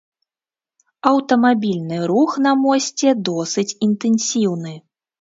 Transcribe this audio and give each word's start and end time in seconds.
Аўтамабільны 1.11 2.01
рух 2.13 2.31
на 2.49 2.57
мосце 2.65 3.15
досыць 3.31 3.69
інтэнсіўны. 3.87 4.79